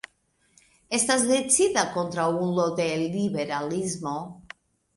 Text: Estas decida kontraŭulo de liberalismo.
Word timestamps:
Estas 0.97 1.25
decida 1.31 1.83
kontraŭulo 1.97 2.65
de 2.81 2.89
liberalismo. 3.15 4.19